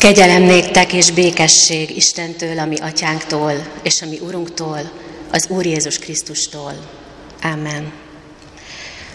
[0.00, 4.90] Kegyelem néktek és békesség Istentől, ami atyánktól, és ami Urunktól,
[5.32, 6.72] az Úr Jézus Krisztustól.
[7.42, 7.92] Amen.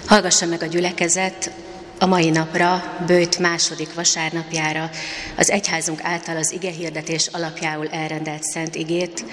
[0.06, 1.52] Hallgassa meg a gyülekezet
[2.00, 4.90] a mai napra, bőjt második vasárnapjára
[5.38, 9.26] az egyházunk által az ige hirdetés alapjául elrendelt szent igét,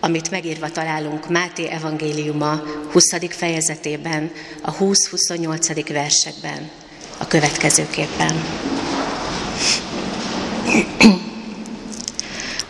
[0.00, 2.62] amit megírva találunk Máté evangéliuma
[2.92, 3.04] 20.
[3.28, 4.30] fejezetében,
[4.62, 5.86] a 20-28.
[5.92, 6.70] versekben,
[7.18, 8.42] a következőképpen.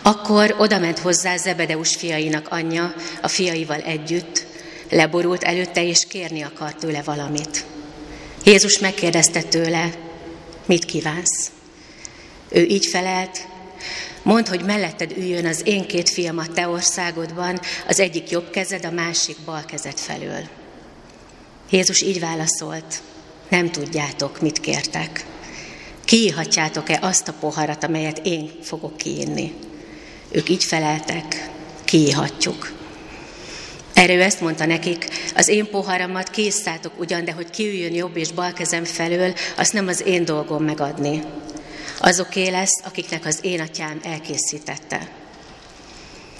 [0.06, 4.46] Akkor odament hozzá Zebedeus fiainak anyja, a fiaival együtt,
[4.90, 7.64] leborult előtte és kérni akart tőle valamit.
[8.44, 9.90] Jézus megkérdezte tőle,
[10.66, 11.50] mit kívánsz?
[12.48, 13.46] Ő így felelt,
[14.22, 18.84] mondd, hogy melletted üljön az én két fiam a te országodban, az egyik jobb kezed,
[18.84, 20.48] a másik bal kezed felől.
[21.70, 23.02] Jézus így válaszolt,
[23.48, 25.24] nem tudjátok, mit kértek.
[26.04, 29.54] Kiíhatjátok-e azt a poharat, amelyet én fogok kiinni?
[30.34, 31.50] Ők így feleltek,
[31.84, 32.72] kiíhatjuk.
[33.92, 38.32] Erre ő ezt mondta nekik, az én poharamat készszátok ugyan, de hogy kiüljön jobb és
[38.32, 41.22] bal kezem felől, azt nem az én dolgom megadni.
[42.00, 45.08] Azoké lesz, akiknek az én atyám elkészítette.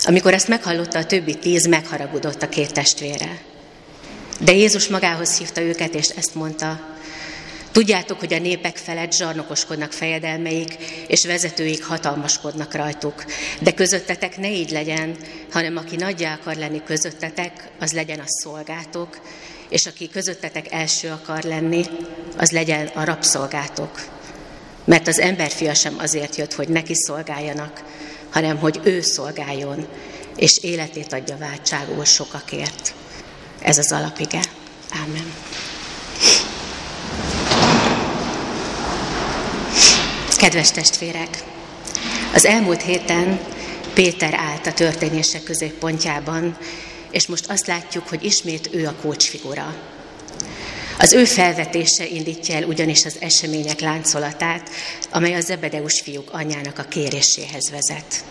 [0.04, 3.42] Amikor ezt meghallotta a többi tíz, megharagudott a két testvére.
[4.40, 6.93] De Jézus magához hívta őket, és ezt mondta,
[7.74, 13.24] Tudjátok, hogy a népek felett zsarnokoskodnak fejedelmeik, és vezetőik hatalmaskodnak rajtuk.
[13.60, 15.16] De közöttetek ne így legyen,
[15.52, 19.20] hanem aki nagyja akar lenni közöttetek, az legyen a szolgátok,
[19.68, 21.84] és aki közöttetek első akar lenni,
[22.36, 24.04] az legyen a rabszolgátok.
[24.84, 27.84] Mert az emberfia sem azért jött, hogy neki szolgáljanak,
[28.30, 29.86] hanem hogy ő szolgáljon,
[30.36, 32.94] és életét adja váltságul sokakért.
[33.60, 34.40] Ez az alapige.
[35.06, 35.32] Amen.
[40.44, 41.42] Kedves testvérek!
[42.34, 43.40] Az elmúlt héten
[43.94, 46.56] Péter állt a történések középpontjában,
[47.10, 49.74] és most azt látjuk, hogy ismét ő a kócsfigura.
[50.98, 54.70] Az ő felvetése indítja el ugyanis az események láncolatát,
[55.10, 58.24] amely a Zebedeus fiúk anyjának a kéréséhez vezet.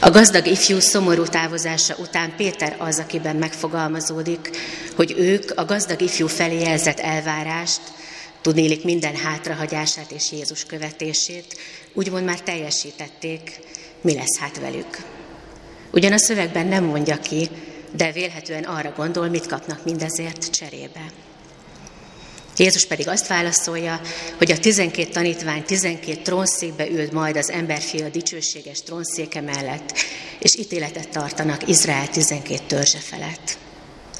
[0.00, 4.50] A gazdag ifjú szomorú távozása után Péter az, akiben megfogalmazódik,
[4.96, 7.80] hogy ők a gazdag ifjú felé jelzett elvárást,
[8.48, 11.56] Tudnélik minden hátrahagyását és Jézus követését,
[11.92, 13.60] úgymond már teljesítették,
[14.00, 14.98] mi lesz hát velük.
[15.92, 17.48] Ugyan a szövegben nem mondja ki,
[17.96, 21.12] de vélhetően arra gondol, mit kapnak mindezért cserébe.
[22.56, 24.00] Jézus pedig azt válaszolja,
[24.36, 29.92] hogy a tizenkét tanítvány tizenkét trónszékbe ült majd az emberfia dicsőséges trónszéke mellett,
[30.38, 33.58] és ítéletet tartanak Izrael tizenkét törzse felett.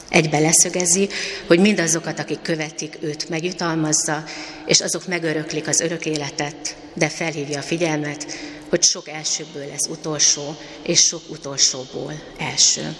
[0.08, 1.08] Egybe leszögezi,
[1.46, 4.24] hogy mindazokat, akik követik őt, megjutalmazza,
[4.66, 8.26] és azok megöröklik az örök életet, de felhívja a figyelmet,
[8.68, 12.96] hogy sok elsőből lesz utolsó, és sok utolsóból első.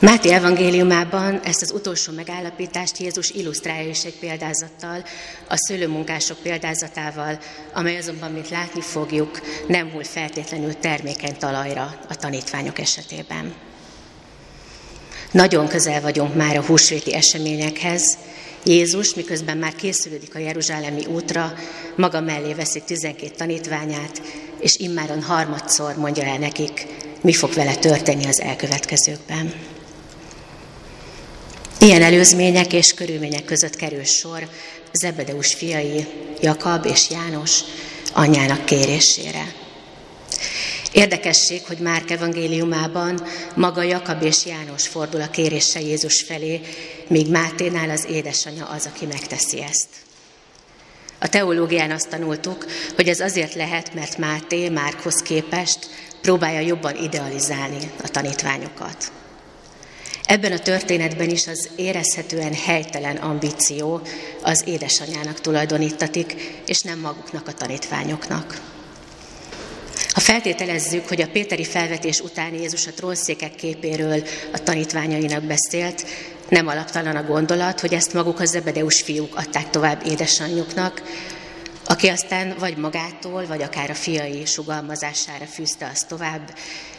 [0.00, 5.04] Máté evangéliumában ezt az utolsó megállapítást Jézus illusztrálja is egy példázattal,
[5.48, 7.38] a szőlőmunkások példázatával,
[7.72, 13.54] amely azonban, mint látni fogjuk, nem hull feltétlenül termékeny talajra a tanítványok esetében.
[15.30, 18.18] Nagyon közel vagyunk már a húsvéti eseményekhez.
[18.64, 21.52] Jézus, miközben már készülődik a Jeruzsálemi útra,
[21.96, 24.22] maga mellé veszi 12 tanítványát,
[24.60, 26.86] és immáron harmadszor mondja el nekik,
[27.20, 29.52] mi fog vele történni az elkövetkezőkben.
[31.80, 34.48] Ilyen előzmények és körülmények között kerül sor
[34.92, 36.06] Zebedeus fiai,
[36.40, 37.60] Jakab és János
[38.12, 39.54] anyjának kérésére.
[40.92, 46.60] Érdekesség, hogy Márk evangéliumában maga Jakab és János fordul a kérése Jézus felé,
[47.08, 49.88] míg Máténál az édesanyja az, aki megteszi ezt.
[51.18, 55.78] A teológián azt tanultuk, hogy ez azért lehet, mert Máté Márkhoz képest
[56.20, 59.12] próbálja jobban idealizálni a tanítványokat.
[60.24, 64.00] Ebben a történetben is az érezhetően helytelen ambíció
[64.42, 66.34] az édesanyának tulajdonítatik,
[66.66, 68.75] és nem maguknak a tanítványoknak.
[70.16, 74.22] Ha feltételezzük, hogy a Péteri felvetés után Jézus a trónszékek képéről
[74.52, 76.06] a tanítványainak beszélt,
[76.48, 81.02] nem alaptalan a gondolat, hogy ezt maguk a Zebedeus fiúk adták tovább édesanyjuknak,
[81.84, 86.54] aki aztán vagy magától, vagy akár a fiai sugalmazására fűzte azt tovább,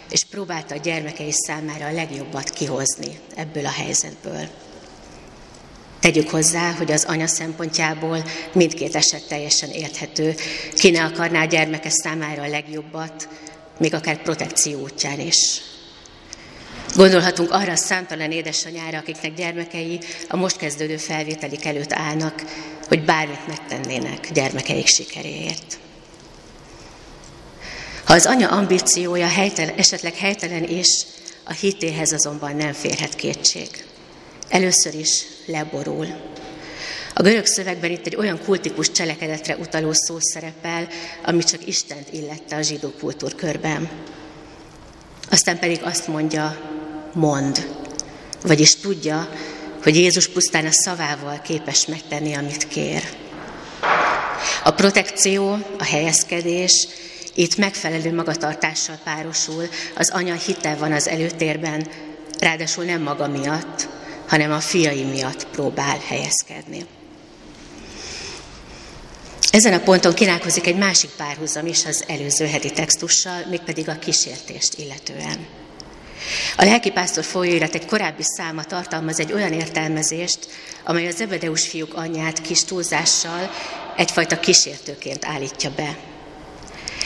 [0.10, 4.48] és próbálta a gyermekei számára a legjobbat kihozni ebből a helyzetből.
[6.00, 8.24] Tegyük hozzá, hogy az anya szempontjából
[8.54, 10.36] mindkét eset teljesen érthető.
[10.74, 13.30] Ki ne akarná a gyermeke számára a legjobbat,
[13.80, 15.62] még akár protekció útján is.
[16.96, 22.44] Gondolhatunk arra a számtalan édesanyára, akiknek gyermekei a most kezdődő felvételik előtt állnak,
[22.88, 25.80] hogy bármit megtennének gyermekeik sikeréért.
[28.06, 31.06] Ha az anya ambíciója helytelen, esetleg helytelen is,
[31.44, 33.87] a hitéhez azonban nem férhet kétség.
[34.50, 36.08] Először is leborul.
[37.14, 40.88] A görög szövegben itt egy olyan kultikus cselekedetre utaló szó szerepel,
[41.26, 43.90] ami csak Istent illette a zsidó kultúrkörben.
[45.30, 46.58] Aztán pedig azt mondja,
[47.14, 47.68] mond,
[48.42, 49.30] vagyis tudja,
[49.84, 53.04] hogy Jézus pusztán a szavával képes megtenni, amit kér.
[54.64, 56.88] A protekció, a helyezkedés
[57.34, 61.88] itt megfelelő magatartással párosul, az anya hite van az előtérben,
[62.40, 63.88] ráadásul nem maga miatt,
[64.28, 66.86] hanem a fiai miatt próbál helyezkedni.
[69.52, 74.74] Ezen a ponton kínálkozik egy másik párhuzam is az előző heti textussal, mégpedig a kísértést
[74.78, 75.48] illetően.
[76.58, 80.40] A lelkipásztor folyóirat egy korábbi száma tartalmaz egy olyan értelmezést,
[80.84, 83.50] amely a Zebedeus fiúk anyját kis túlzással
[83.96, 85.98] egyfajta kísértőként állítja be.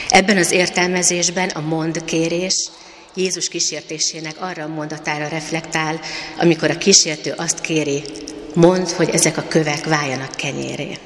[0.10, 2.70] Ebben az értelmezésben a mond kérés
[3.16, 6.00] Jézus kísértésének arra a mondatára reflektál,
[6.38, 8.02] amikor a kísértő azt kéri,
[8.54, 10.98] mond, hogy ezek a kövek váljanak kenyéré.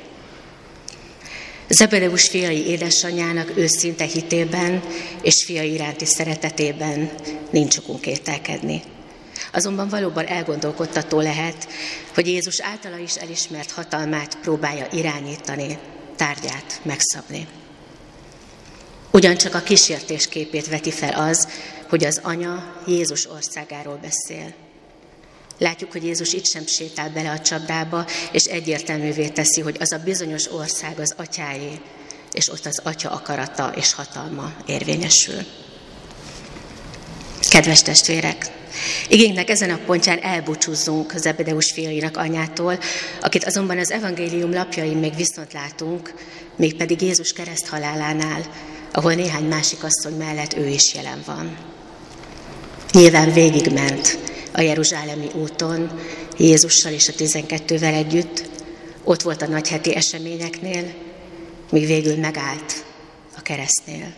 [1.68, 4.84] Zebedeus fiai édesanyjának őszinte hitében
[5.22, 7.12] és fiai iránti szeretetében
[7.50, 8.82] nincs okunk kételkedni.
[9.54, 11.68] Azonban valóban elgondolkodtató lehet,
[12.14, 15.78] hogy Jézus általa is elismert hatalmát próbálja irányítani,
[16.16, 17.48] tárgyát megszabni.
[19.12, 21.48] Ugyancsak a kísértés képét veti fel az,
[21.96, 24.54] hogy az anya Jézus országáról beszél.
[25.58, 30.02] Látjuk, hogy Jézus itt sem sétál bele a csapdába, és egyértelművé teszi, hogy az a
[30.04, 31.80] bizonyos ország az atyáé,
[32.32, 35.46] és ott az atya akarata és hatalma érvényesül.
[37.50, 38.52] Kedves testvérek,
[39.10, 42.80] igénynek ezen a pontján elbúcsúzzunk az Ebedeus fiainak anyától,
[43.22, 46.14] akit azonban az evangélium lapjain még viszont látunk,
[46.56, 48.42] mégpedig Jézus kereszt halálánál,
[48.92, 51.74] ahol néhány másik asszony mellett ő is jelen van.
[52.96, 54.18] Nyilván végigment
[54.54, 56.00] a Jeruzsálemi úton
[56.38, 58.50] Jézussal és a tizenkettővel együtt,
[59.04, 60.94] ott volt a nagyheti eseményeknél,
[61.72, 62.86] míg végül megállt
[63.38, 64.14] a keresztnél.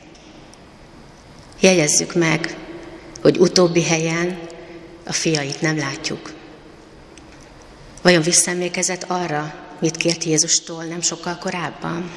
[1.59, 2.57] Jegyezzük meg,
[3.21, 4.39] hogy utóbbi helyen
[5.05, 6.33] a fiait nem látjuk.
[8.01, 12.11] Vajon visszaemlékezett arra, mit kért Jézustól nem sokkal korábban?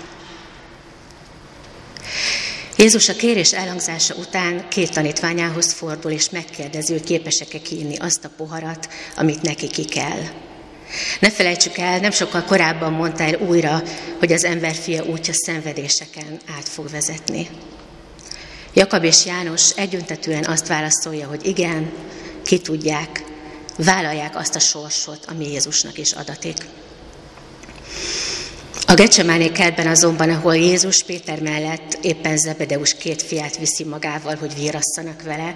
[2.80, 8.30] Jézus a kérés elhangzása után két tanítványához fordul, és megkérdezi, hogy képesek-e kiinni azt a
[8.36, 10.22] poharat, amit neki ki kell.
[11.20, 13.82] Ne felejtsük el, nem sokkal korábban mondta el újra,
[14.18, 17.48] hogy az ember fia útja szenvedéseken át fog vezetni.
[18.74, 21.92] Jakab és János egyöntetően azt válaszolja, hogy igen,
[22.44, 23.24] ki tudják,
[23.76, 26.56] vállalják azt a sorsot, ami Jézusnak is adatik.
[28.90, 34.54] A Gecsemáné kertben azonban, ahol Jézus Péter mellett éppen Zebedeus két fiát viszi magával, hogy
[34.54, 35.54] vírasszanak vele,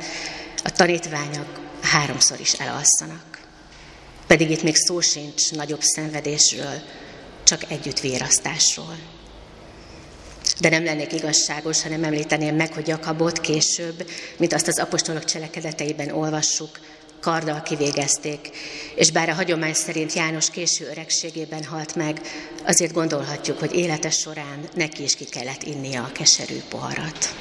[0.65, 3.39] a tanítványok háromszor is elalszanak.
[4.27, 6.83] Pedig itt még szó sincs nagyobb szenvedésről,
[7.45, 8.99] csak együtt vérasztásról.
[10.61, 16.11] De nem lennék igazságos, hanem említeném meg, hogy Jakabot később, mint azt az apostolok cselekedeteiben
[16.11, 16.81] olvassuk,
[17.25, 18.51] karddal kivégezték,
[18.95, 22.21] és bár a hagyomány szerint János késő öregségében halt meg,
[22.67, 27.35] azért gondolhatjuk, hogy élete során neki is ki kellett innia a keserű poharat.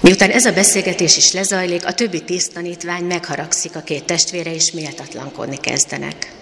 [0.00, 4.72] Miután ez a beszélgetés is lezajlik, a többi tíz tanítvány megharagszik a két testvére, és
[4.72, 6.32] méltatlankodni kezdenek.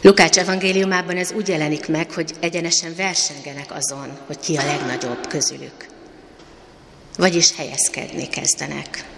[0.00, 5.86] Lukács evangéliumában ez úgy jelenik meg, hogy egyenesen versengenek azon, hogy ki a legnagyobb közülük.
[7.16, 9.15] Vagyis helyezkedni kezdenek.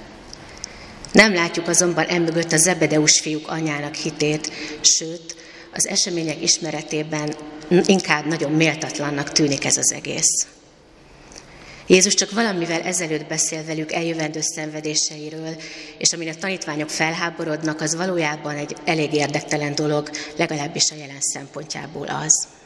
[1.12, 5.36] Nem látjuk azonban emögött a Zebedeus fiúk anyának hitét, sőt,
[5.72, 7.34] az események ismeretében
[7.68, 10.46] inkább nagyon méltatlannak tűnik ez az egész.
[11.86, 15.56] Jézus csak valamivel ezelőtt beszél velük eljövendő szenvedéseiről,
[15.98, 22.06] és amin a tanítványok felháborodnak, az valójában egy elég érdektelen dolog, legalábbis a jelen szempontjából
[22.06, 22.57] az.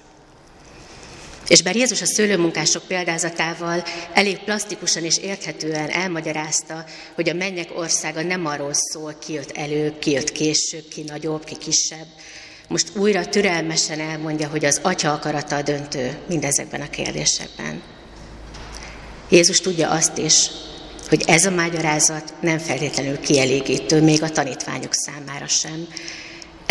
[1.49, 3.84] És bár Jézus a szőlőmunkások példázatával
[4.14, 6.84] elég plastikusan és érthetően elmagyarázta,
[7.14, 11.44] hogy a mennyek országa nem arról szól, ki jött előbb, ki jött később, ki nagyobb,
[11.44, 12.06] ki kisebb,
[12.68, 17.82] most újra türelmesen elmondja, hogy az atya akarata a döntő mindezekben a kérdésekben.
[19.28, 20.50] Jézus tudja azt is,
[21.08, 25.88] hogy ez a magyarázat nem feltétlenül kielégítő, még a tanítványok számára sem,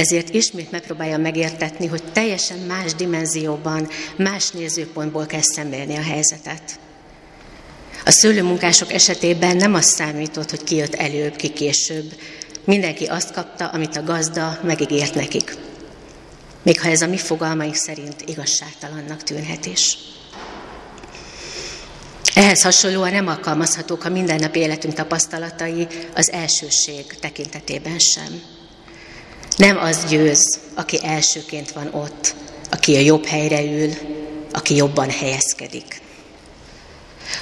[0.01, 6.79] ezért ismét megpróbálja megértetni, hogy teljesen más dimenzióban, más nézőpontból kell szemlélni a helyzetet.
[8.05, 12.13] A szőlőmunkások esetében nem az számított, hogy ki jött előbb, ki később.
[12.63, 15.55] Mindenki azt kapta, amit a gazda megígért nekik.
[16.63, 19.97] Még ha ez a mi fogalmaink szerint igazságtalannak tűnhet is.
[22.35, 28.60] Ehhez hasonlóan nem alkalmazhatók a mindennapi életünk tapasztalatai az elsőség tekintetében sem.
[29.57, 32.35] Nem az győz, aki elsőként van ott,
[32.71, 33.93] aki a jobb helyre ül,
[34.51, 36.01] aki jobban helyezkedik.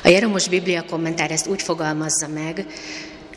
[0.03, 2.65] A Jeromos Biblia kommentár ezt úgy fogalmazza meg,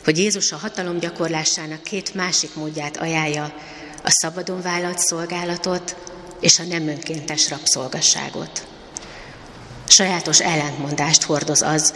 [0.04, 3.54] hogy Jézus a hatalom gyakorlásának két másik módját ajánlja,
[4.04, 5.96] a szabadon vállalt szolgálatot
[6.40, 8.66] és a nem önkéntes rabszolgasságot.
[9.88, 11.94] Sajátos ellentmondást hordoz az,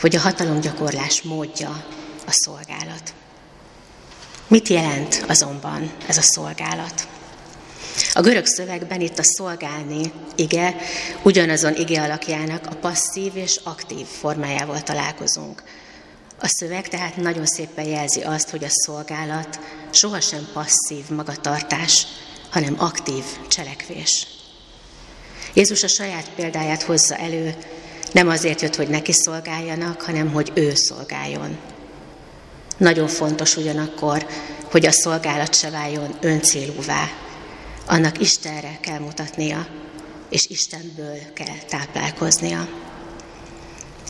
[0.00, 1.84] hogy a hatalomgyakorlás módja
[2.26, 3.12] a szolgálat.
[4.48, 7.08] Mit jelent azonban ez a szolgálat?
[8.12, 10.76] A görög szövegben itt a szolgálni ige
[11.22, 15.62] ugyanazon ige alakjának a passzív és aktív formájával találkozunk.
[16.40, 22.06] A szöveg tehát nagyon szépen jelzi azt, hogy a szolgálat sohasem passzív magatartás,
[22.50, 24.26] hanem aktív cselekvés.
[25.54, 27.54] Jézus a saját példáját hozza elő,
[28.12, 31.58] nem azért jött, hogy neki szolgáljanak, hanem hogy ő szolgáljon.
[32.78, 34.26] Nagyon fontos ugyanakkor,
[34.70, 37.08] hogy a szolgálat se váljon öncélúvá.
[37.86, 39.66] Annak Istenre kell mutatnia,
[40.30, 42.68] és Istenből kell táplálkoznia.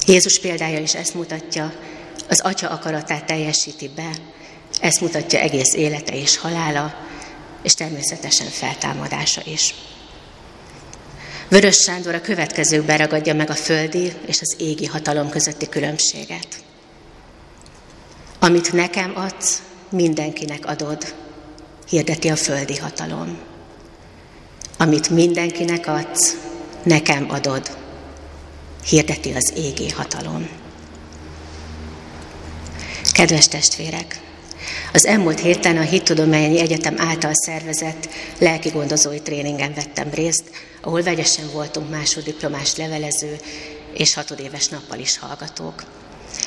[0.07, 1.73] Jézus példája is ezt mutatja,
[2.29, 4.11] az Atya akaratát teljesíti be,
[4.81, 6.95] ezt mutatja egész élete és halála,
[7.63, 9.75] és természetesen feltámadása is.
[11.49, 16.47] Vörös Sándor a következőkben ragadja meg a földi és az égi hatalom közötti különbséget.
[18.39, 21.15] Amit nekem adsz, mindenkinek adod,
[21.89, 23.39] hirdeti a földi hatalom.
[24.77, 26.37] Amit mindenkinek adsz,
[26.83, 27.77] nekem adod,
[28.85, 30.49] hirdeti az égi hatalom.
[33.13, 34.21] Kedves testvérek!
[34.93, 40.51] Az elmúlt héten a Hittudományi Egyetem által szervezett lelki gondozói tréningen vettem részt,
[40.83, 43.37] ahol vegyesen voltunk másoddiplomás levelező
[43.93, 45.83] és hatodéves nappal is hallgatók.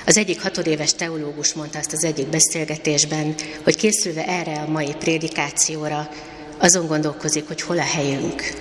[0.05, 6.09] Az egyik hatodéves teológus mondta azt az egyik beszélgetésben, hogy készülve erre a mai prédikációra,
[6.57, 8.53] azon gondolkozik, hogy hol a helyünk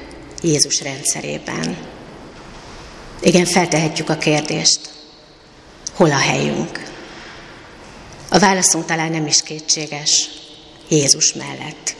[0.42, 1.76] Jézus rendszerében.
[3.22, 4.80] Igen, feltehetjük a kérdést,
[5.92, 6.88] hol a helyünk?
[8.28, 10.28] A válaszunk talán nem is kétséges,
[10.88, 11.94] Jézus mellett.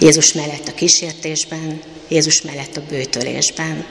[0.00, 3.86] Jézus mellett a kísértésben, Jézus mellett a bőtölésben,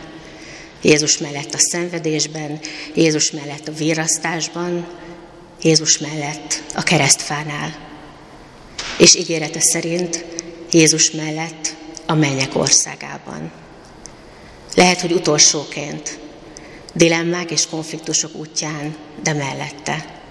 [0.81, 2.59] Jézus mellett a szenvedésben,
[2.95, 4.87] Jézus mellett a virasztásban,
[5.61, 7.75] Jézus mellett a keresztfánál.
[8.97, 10.25] És ígérete szerint
[10.71, 13.51] Jézus mellett a mennyek országában.
[14.75, 16.19] Lehet, hogy utolsóként,
[16.93, 20.21] dilemmák és konfliktusok útján, de mellette.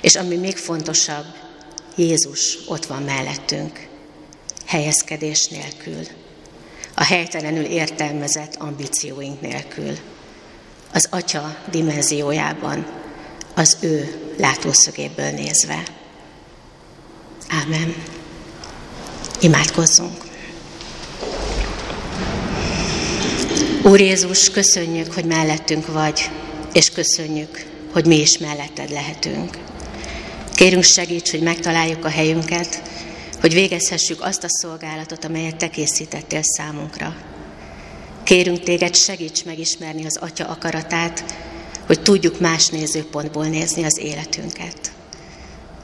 [0.00, 1.26] És ami még fontosabb,
[1.96, 3.86] Jézus ott van mellettünk,
[4.66, 6.06] helyezkedés nélkül,
[6.98, 9.96] a helytelenül értelmezett ambícióink nélkül,
[10.92, 12.86] az Atya dimenziójában,
[13.54, 15.82] az ő látószögéből nézve.
[17.48, 17.94] Ámen.
[19.40, 20.24] Imádkozzunk.
[23.82, 26.30] Úr Jézus, köszönjük, hogy mellettünk vagy,
[26.72, 29.58] és köszönjük, hogy mi is melletted lehetünk.
[30.54, 32.82] Kérünk segíts, hogy megtaláljuk a helyünket,
[33.40, 37.16] hogy végezhessük azt a szolgálatot, amelyet Te készítettél számunkra.
[38.22, 41.24] Kérünk Téged, segíts megismerni az Atya akaratát,
[41.86, 44.92] hogy tudjuk más nézőpontból nézni az életünket.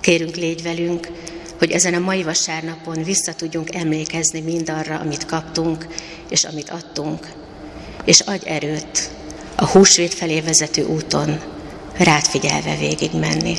[0.00, 1.08] Kérünk, légy velünk,
[1.58, 5.86] hogy ezen a mai vasárnapon vissza tudjunk emlékezni mindarra, amit kaptunk
[6.28, 7.32] és amit adtunk,
[8.04, 9.10] és adj erőt
[9.56, 11.40] a húsvét felé vezető úton
[11.96, 13.56] rád figyelve végigmenni.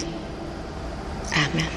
[1.31, 1.69] Amen.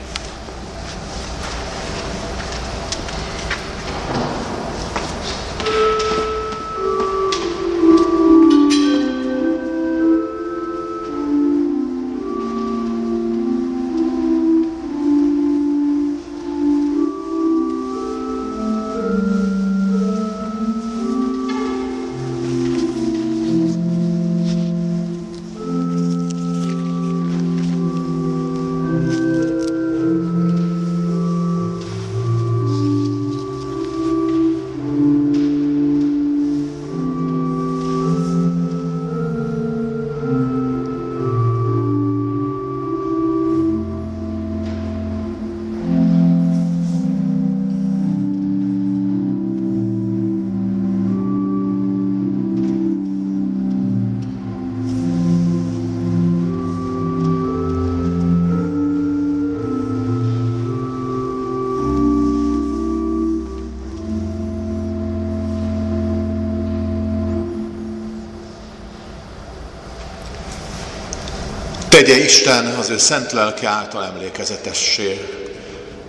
[71.99, 75.29] Tegye Isten az ő szent lelke által emlékezetessé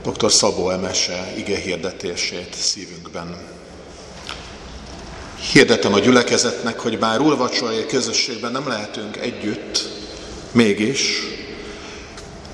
[0.03, 0.31] dr.
[0.31, 3.37] Szabó Emese ige hirdetését szívünkben.
[5.51, 9.89] Hirdetem a gyülekezetnek, hogy bár úrvacsorai közösségben nem lehetünk együtt,
[10.51, 11.21] mégis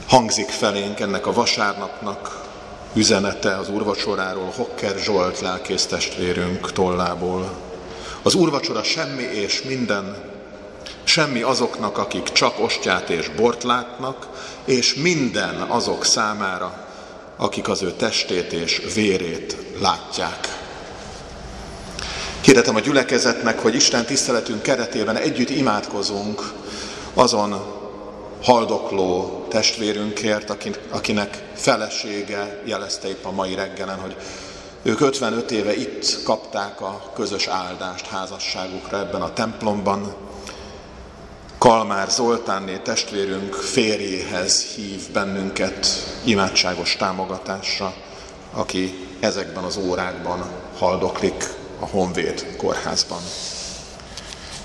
[0.07, 2.45] hangzik felénk ennek a vasárnapnak
[2.93, 7.51] üzenete az úrvacsoráról Hokker Zsolt lelkész testvérünk tollából.
[8.21, 10.33] Az úrvacsora semmi és minden,
[11.03, 14.27] semmi azoknak, akik csak ostját és bort látnak,
[14.65, 16.87] és minden azok számára,
[17.37, 20.63] akik az ő testét és vérét látják.
[22.41, 26.51] Hirdetem a gyülekezetnek, hogy Isten tiszteletünk keretében együtt imádkozunk
[27.13, 27.73] azon
[28.43, 30.57] haldokló testvérünkért,
[30.89, 34.15] akinek felesége jelezte épp a mai reggelen, hogy
[34.83, 40.15] ők 55 éve itt kapták a közös áldást házasságukra ebben a templomban.
[41.65, 45.87] Kalmár Zoltánné testvérünk férjéhez hív bennünket
[46.23, 47.93] imádságos támogatásra,
[48.53, 50.45] aki ezekben az órákban
[50.77, 53.19] haldoklik a Honvéd kórházban.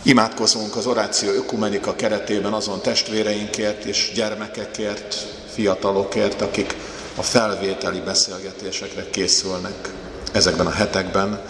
[0.02, 5.14] Imádkozunk az oráció ökumenika keretében azon testvéreinkért és gyermekekért,
[5.52, 6.76] fiatalokért, akik
[7.16, 9.92] a felvételi beszélgetésekre készülnek
[10.32, 11.42] ezekben a hetekben,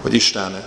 [0.00, 0.62] hogy Isten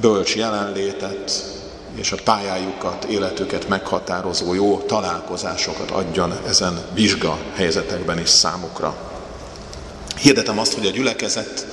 [0.00, 1.56] bölcs jelenlétet
[1.94, 8.96] és a pályájukat, életüket meghatározó jó találkozásokat adjon ezen vizsga helyzetekben is számukra.
[10.20, 11.66] Hirdetem azt, hogy a gyülekezet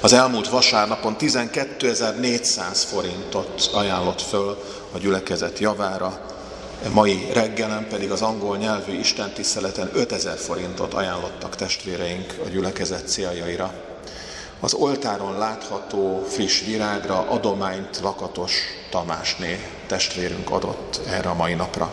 [0.00, 6.20] az elmúlt vasárnapon 12.400 forintot ajánlott föl a gyülekezet javára,
[6.92, 13.72] mai reggelen pedig az angol nyelvű istentiszteleten 5000 forintot ajánlottak testvéreink a gyülekezet céljaira.
[14.60, 18.52] Az oltáron látható friss virágra adományt Lakatos
[18.90, 21.92] Tamásné testvérünk adott erre a mai napra.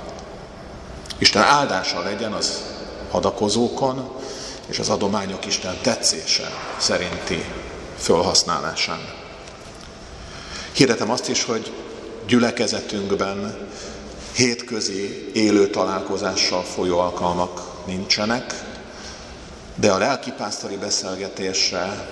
[1.17, 2.63] Isten áldása legyen az
[3.11, 4.15] hadakozókon,
[4.67, 7.45] és az adományok Isten tetszése szerinti
[7.97, 8.99] felhasználásán.
[10.71, 11.73] Hirdetem azt is, hogy
[12.27, 13.67] gyülekezetünkben
[14.35, 18.63] hétközi élő találkozással folyó alkalmak nincsenek,
[19.75, 22.09] de a lelkipásztori beszélgetésre,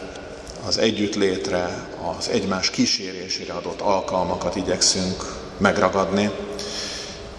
[0.68, 6.30] az együttlétre, az egymás kísérésére adott alkalmakat igyekszünk megragadni.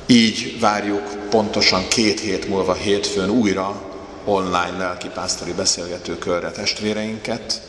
[0.07, 3.83] Így várjuk pontosan két hét múlva hétfőn újra
[4.25, 7.63] online lelkipásztori beszélgetőkörre testvéreinket,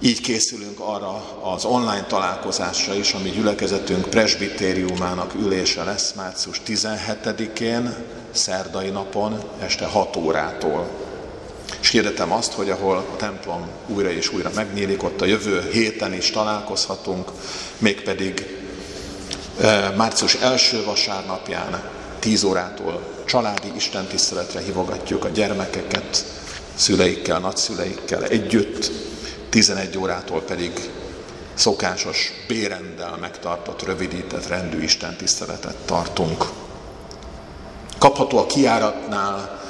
[0.00, 1.22] így készülünk arra
[1.54, 7.94] az online találkozásra is, ami gyülekezetünk presbitériumának ülése lesz március 17-én,
[8.30, 11.07] szerdai napon, este 6 órától.
[11.80, 16.12] És hirdetem azt, hogy ahol a templom újra és újra megnyílik, ott a jövő héten
[16.12, 17.30] is találkozhatunk,
[17.78, 18.56] mégpedig
[19.60, 21.82] e, március első vasárnapján
[22.18, 26.24] 10 órától családi istentiszteletre hívogatjuk a gyermekeket,
[26.74, 28.90] szüleikkel, nagyszüleikkel együtt,
[29.48, 30.72] 11 órától pedig
[31.54, 36.44] szokásos bérenddel megtartott, rövidített rendű Isten tiszteletet tartunk.
[37.98, 39.62] Kapható a kiáratnál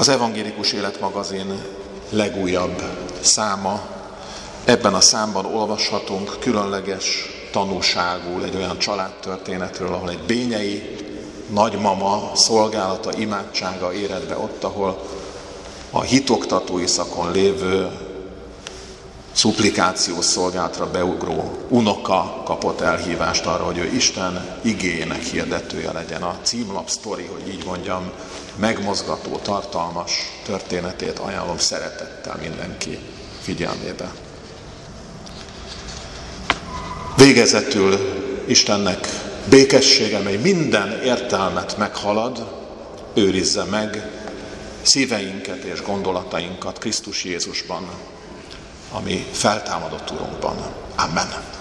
[0.00, 1.62] az Evangélikus Életmagazin
[2.10, 2.82] legújabb
[3.20, 3.80] száma.
[4.64, 10.96] Ebben a számban olvashatunk különleges tanúságú egy olyan családtörténetről, ahol egy bényei
[11.50, 15.02] nagymama szolgálata, imádsága éred be ott, ahol
[15.90, 17.90] a hitoktatói szakon lévő
[19.32, 26.22] szuplikációs szolgálatra beugró unoka kapott elhívást arra, hogy ő Isten igényének hirdetője legyen.
[26.22, 28.10] A címlap sztori, hogy így mondjam,
[28.56, 30.12] megmozgató, tartalmas
[30.44, 32.98] történetét ajánlom szeretettel mindenki
[33.40, 34.12] figyelmébe.
[37.16, 37.98] Végezetül
[38.46, 39.08] Istennek
[39.48, 42.58] békessége, mely minden értelmet meghalad,
[43.14, 44.10] őrizze meg
[44.82, 47.88] szíveinket és gondolatainkat Krisztus Jézusban,
[48.92, 50.56] ami feltámadott Urunkban.
[50.96, 51.59] Amen.